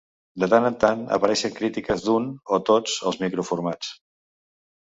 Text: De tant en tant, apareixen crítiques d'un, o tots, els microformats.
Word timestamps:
De 0.43 0.47
tant 0.53 0.63
en 0.69 0.77
tant, 0.83 1.03
apareixen 1.17 1.53
crítiques 1.59 2.05
d'un, 2.07 2.27
o 2.57 2.61
tots, 2.71 2.97
els 3.11 3.23
microformats. 3.27 3.93